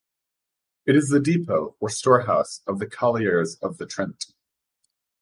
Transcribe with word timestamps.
It 0.87 0.95
is 0.95 1.09
the 1.09 1.19
depot, 1.19 1.75
or 1.79 1.87
storehouse, 1.87 2.61
of 2.65 2.79
the 2.79 2.87
colliers 2.87 3.59
of 3.61 3.77
the 3.77 3.85
Trent. 3.85 4.33